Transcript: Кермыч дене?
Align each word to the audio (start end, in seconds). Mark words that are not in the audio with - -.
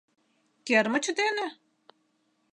Кермыч 0.67 1.05
дене? 1.19 1.45